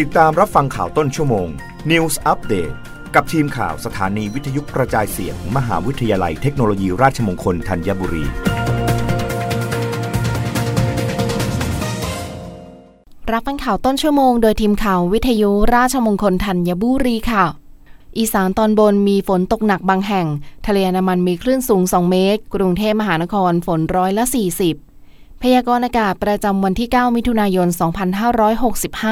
[0.00, 1.48] ติดตามรับฟังข่าวต้นชั่วโมง
[1.90, 2.74] News Update
[3.14, 8.24] กับทีมข่าวสถานีวิทยุกระจายเสียงมมหาวิทยาลัยเทคโนโลยีราชมงคลธัญบุรี
[13.32, 17.44] รับฟังข่าวต้นชั่วโมง โดยทีมข่าววิทยุราชมงคลธัญบุรีค่ะ
[18.18, 20.26] อีสานตอนบนมีฝนตกหนักบางแห่ง
[20.66, 24.24] ทะเลอันดามันมีคลื่นสูง 2 เมตร กรุงเทพมหานครฝนร้อยละ
[24.60, 24.91] 40
[25.42, 27.68] พยากรณ์อากาศประจำวันที่ 9 มิถุนายน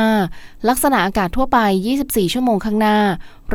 [0.00, 1.58] 2565 ลักษณะอากาศทั่วไป
[1.96, 2.98] 24 ชั่วโมงข้างหน้า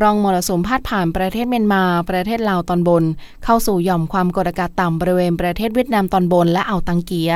[0.02, 3.04] รองมรสุมพาดผ่านประเทศเมียนมา ประเทศลาวตอนบน
[3.44, 7.32] เข้าสู่หย่อมความกดอากาศต่ำบริเวณประเทศเวียดนามตอนบนและอ่าวตังเกีย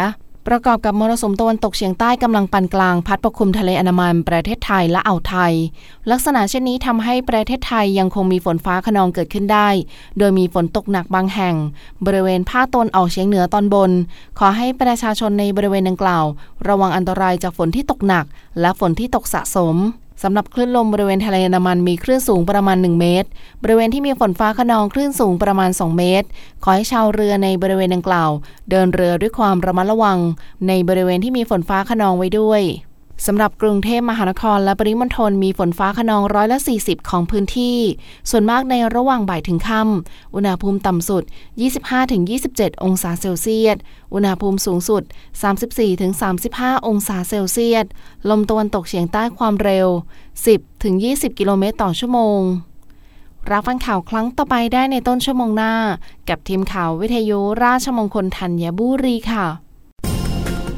[0.52, 5.54] ประกอบกับมรสุมตะวันตกเฉียงใต้กำลังปานกลางพัดปกคลุมทะเลอันดามันประเทศไทยและอ่าวไทย
[6.12, 9.70] ลักษณะเช่นนี้ทำให้ประเทศไทยยังคงมีฝนฟ้าขนองเกิดขึ้นได้
[10.18, 11.56] โดยมีฝนตกหนักบางแห่ง
[12.06, 13.92] บริเวณภาคตะวันออกเฉียงเหนือตอนบน
[14.40, 16.26] ขอให้ประชาชนในบริเวณดังกล่าว
[16.68, 18.26] ระวังอันตรายจากฝนที่ตกหนัก
[18.62, 19.76] และฝนที่ตกสะสม
[20.24, 23.30] สำหรับคลื่นลมบริเวณทะเลอันดามันมีคลื่นสูงประมาณ 1 เมตร
[23.64, 26.28] บริเวณที่มีฝนฟ้าขนองคลื่นสูงประมาณ 2 เมตร
[26.64, 28.32] ขอให้ชาวเรือในบริเวณดังกล่าว
[28.70, 30.20] เดินเรือด้วยความระมัดระวัง
[30.68, 32.62] ในบริเวณที่มีฝนฟ้าขนองไว้ด้วย
[33.26, 37.78] สำหรับกรุงเทพมหานครและปริมณฑลมีฝนฟ้าขนองร้อยละ40 ของพื้นที่
[38.30, 41.24] ส่วนมากในระหว่างบ่ายถึงค่ำ อุณหภูมิต่ำสุด
[42.04, 43.78] 25-27 องศาเซลเซียส
[44.14, 45.04] อุณหภูมิสูงสุด
[46.16, 47.86] 34-35 องศาเซลเซียส
[48.30, 49.88] ลมตะวันตกเฉียงใต้ความเร็ว
[50.64, 52.40] 10-20 กิโลเมตรต่อชั่วโมง
[53.52, 55.74] รับฟังข่าวครั้งต่อไปได้ในต้นชั่วโมงหน้า
[56.30, 59.67] กับทีมข่าววิทยุราชมงคลธัญบุรีค่ะ